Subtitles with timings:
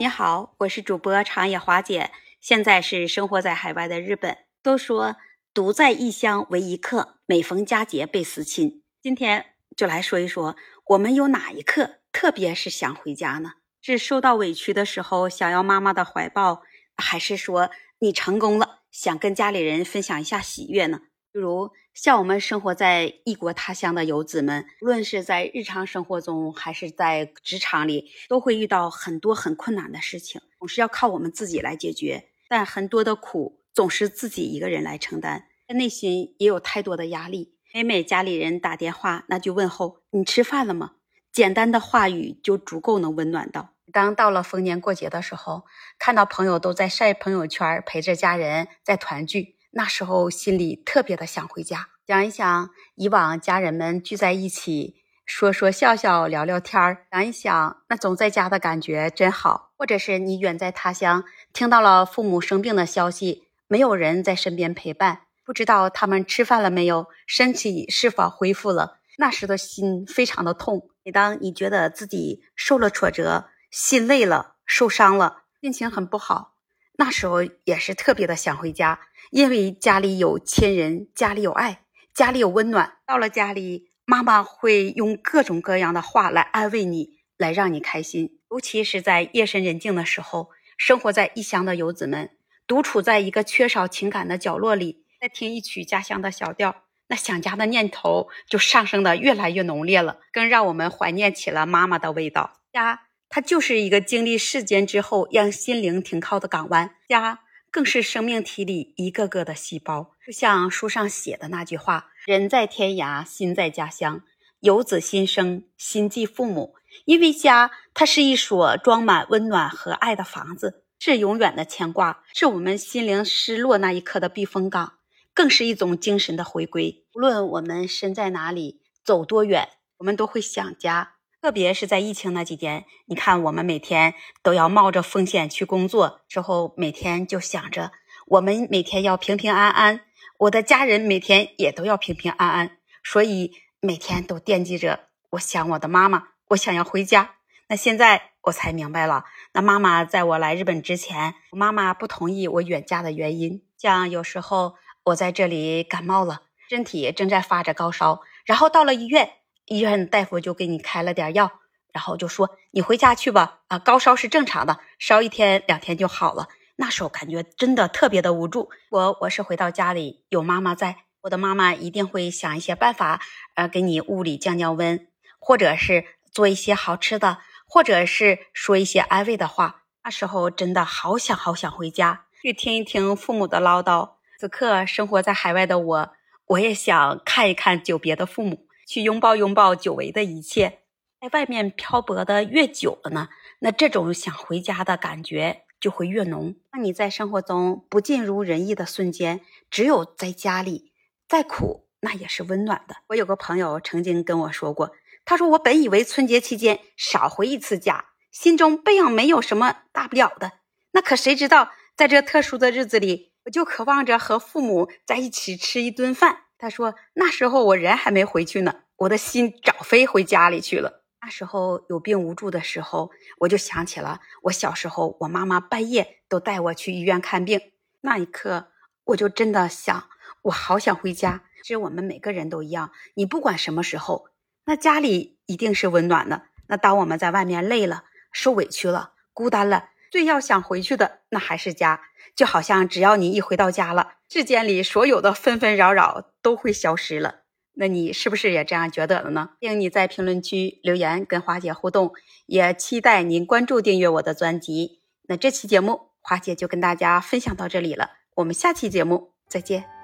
[0.00, 4.38] 你好，我是主播长野华姐，现在是生活在海外的日本。
[4.62, 5.16] 都说
[5.52, 8.82] 独在异乡为异客，每逢佳节倍思亲。
[9.02, 9.44] 今天
[9.76, 13.50] 就来说一说，我们有哪一刻特别是想回家呢？
[13.82, 16.62] 是受到委屈的时候想要妈妈的怀抱，
[16.96, 21.00] 还是说你成功了想跟家里人分享一下喜悦呢？
[21.32, 32.28] 比如像我们生活在异国他乡的游子们，无论是在日常生活中还是在职场里，都会遇到很多很困难的事情，总是要靠我们自己来解决。
[32.48, 37.54] 但很多的苦总是自己一个人来承担，内心也有太多的压力。
[37.72, 40.94] 每每家里人打电话，那就问候你吃饭了吗？
[41.32, 43.74] 简单的话语就足够能温暖到。
[43.92, 45.64] 当到了逢年过节的时候，
[45.96, 49.56] 看到朋友都在晒朋友圈，陪着家人在团聚。
[49.72, 59.68] 那时候心里特别的想回家，想一想以往家人们聚在一起说说笑笑聊聊天儿，想一想那种在家的感觉真好。
[59.76, 70.90] 或者是你远在他乡，听到了父母生病的消息，没有人在身边陪伴，不知道他们吃饭了没有，身体是否恢复了，那时的心非常的痛。
[71.02, 76.56] 每当你觉得自己受了挫折，心累了，受伤了，心情很不好，
[77.00, 79.00] 那时候也是特别的想回家。
[79.30, 81.80] 因为家里有亲人，家里有爱，
[82.12, 82.98] 家里有温暖。
[83.06, 88.38] 到了家里，妈妈会用各种各样的话来安慰你，来让你开心。
[88.50, 92.28] 尤其是在夜深人静的时候，生活在异乡的游子们，
[92.66, 102.60] 独处在一个缺少情感的角落里，再听一曲家乡的小调，那想家的念头就上升的越来越浓烈了，更让我们怀念起了妈妈的味道。
[102.70, 106.94] 家，它就是一个经历世间之后让心灵停靠的港湾。
[107.08, 107.40] 家。
[107.72, 114.24] 更是生命体里一个个的细胞，就像书上写的那句话：“人在天涯，心在家乡。
[114.58, 116.74] 游子心生，心系父母。”
[117.06, 124.94] 因为家，它是一所装满温暖和爱的房子，是永远的牵挂，是我们心灵失落那一刻的避风港，
[125.32, 127.04] 更是一种精神的回归。
[127.14, 131.12] 无论我们身在哪里，走多远，我们都会想家。
[131.42, 134.12] 特别是在疫情那几天，你看我们每天
[134.42, 137.92] 都要冒着风险去工作，之后每天就想着
[138.26, 140.02] 我们每天要平平安安，
[140.36, 147.36] 我的家人每天也都要平平安安，所以每天都惦记着，我想我的妈妈，我想要回家。
[147.68, 149.24] 那现在我才明白了，
[149.54, 154.74] 那妈妈在我来日本之前，我妈妈不同意我远嫁的原因，像有时候
[155.04, 159.30] 我在这里感冒了，身体正在发着高烧，然后到了医院。
[159.70, 161.60] 医院大夫就给你开了点药，
[161.92, 163.60] 然后就说你回家去吧。
[163.68, 166.48] 啊，高烧是正常的，烧一天两天就好了。
[166.74, 168.68] 那时候感觉真的特别的无助。
[168.90, 173.20] 我我是回到家里有妈妈在，我的妈妈一定会想一些办法，
[173.54, 175.06] 呃，给你屋里降降温，
[175.38, 179.84] 或者是做一些好吃的，或者是说一些安慰的话。
[180.02, 184.14] 那时候真的好想好想回家去听一听父母的唠叨。
[184.40, 186.12] 此刻生活在海外的我，
[186.46, 188.66] 我也想看一看久别的父母。
[188.90, 190.80] 去拥抱拥抱久违的一切，
[191.20, 193.28] 在外面漂泊的越久了呢，
[193.60, 196.56] 那这种想回家的感觉就会越浓。
[196.72, 200.90] 那你在生活中不尽如人意的瞬间，只有在家里，
[201.28, 202.96] 再苦那也是温暖的。
[203.10, 204.90] 我有个朋友曾经跟我说过，
[205.24, 210.50] 他说我本以为春节期间少回一次家，心中备样没有什么大不了的。
[210.90, 216.46] 那可谁知道，在这特殊的日子里，我就渴望着和父母在一起吃一顿饭。
[216.60, 221.04] 他说：“那时候我人还没回去呢，我的心早飞回家里去了。
[221.22, 227.58] 那时候有病无助的时候，我就想起了我小时候，我妈妈半夜都带我去医院看病。
[228.02, 228.68] 那一刻，
[229.04, 230.08] 我就真的想，
[230.42, 231.44] 我好想回家。
[231.62, 234.28] 其实我们每个人都一样，你不管什么时候，
[234.66, 236.42] 那家里一定是温暖的。
[236.66, 242.02] 那当我们在外面累了、受委屈了、孤单了。”最要想回去的，那还是家。
[242.36, 247.40] 就好像只要你一回到家了，世间里所有的纷纷扰扰都会消失了。
[247.74, 249.50] 那你是不是也这样觉得了呢？
[249.60, 252.12] 欢迎你在评论区留言跟花姐互动，
[252.46, 255.00] 也期待您关注订阅我的专辑。
[255.28, 259.99] 那这期节目花姐就跟大家分享到这里了，我们下期节目再见。